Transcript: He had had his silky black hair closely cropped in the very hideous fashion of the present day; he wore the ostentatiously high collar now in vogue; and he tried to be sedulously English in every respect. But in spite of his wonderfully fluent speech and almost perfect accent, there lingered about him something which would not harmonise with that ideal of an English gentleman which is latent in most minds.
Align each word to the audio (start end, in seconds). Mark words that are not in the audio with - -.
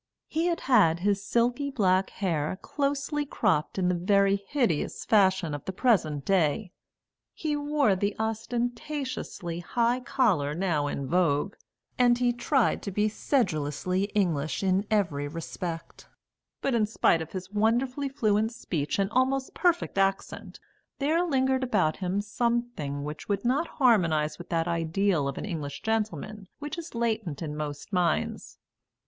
He 0.27 0.47
had 0.47 0.61
had 0.61 1.01
his 1.01 1.23
silky 1.23 1.69
black 1.69 2.09
hair 2.09 2.57
closely 2.63 3.23
cropped 3.23 3.77
in 3.77 3.87
the 3.87 3.93
very 3.93 4.35
hideous 4.47 5.05
fashion 5.05 5.53
of 5.53 5.63
the 5.65 5.71
present 5.71 6.25
day; 6.25 6.71
he 7.35 7.55
wore 7.55 7.95
the 7.95 8.15
ostentatiously 8.17 9.59
high 9.59 9.99
collar 9.99 10.55
now 10.55 10.87
in 10.87 11.05
vogue; 11.05 11.53
and 11.99 12.17
he 12.17 12.33
tried 12.33 12.81
to 12.81 12.89
be 12.91 13.09
sedulously 13.09 14.05
English 14.15 14.63
in 14.63 14.87
every 14.89 15.27
respect. 15.27 16.07
But 16.63 16.73
in 16.73 16.87
spite 16.87 17.21
of 17.21 17.33
his 17.33 17.51
wonderfully 17.51 18.09
fluent 18.09 18.51
speech 18.53 18.97
and 18.97 19.07
almost 19.11 19.53
perfect 19.53 19.99
accent, 19.99 20.59
there 20.97 21.23
lingered 21.23 21.63
about 21.63 21.97
him 21.97 22.21
something 22.21 23.03
which 23.03 23.29
would 23.29 23.45
not 23.45 23.67
harmonise 23.77 24.39
with 24.39 24.49
that 24.49 24.67
ideal 24.67 25.27
of 25.27 25.37
an 25.37 25.45
English 25.45 25.83
gentleman 25.83 26.47
which 26.57 26.79
is 26.79 26.95
latent 26.95 27.43
in 27.43 27.55
most 27.55 27.93
minds. 27.93 28.57